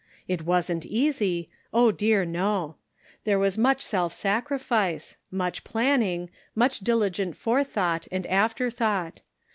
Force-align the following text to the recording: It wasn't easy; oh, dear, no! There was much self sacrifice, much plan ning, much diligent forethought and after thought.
It 0.27 0.41
wasn't 0.47 0.83
easy; 0.83 1.51
oh, 1.71 1.91
dear, 1.91 2.25
no! 2.25 2.77
There 3.23 3.37
was 3.37 3.55
much 3.55 3.83
self 3.83 4.11
sacrifice, 4.13 5.17
much 5.29 5.63
plan 5.63 5.99
ning, 5.99 6.31
much 6.55 6.79
diligent 6.79 7.37
forethought 7.37 8.07
and 8.11 8.25
after 8.25 8.71
thought. 8.71 9.21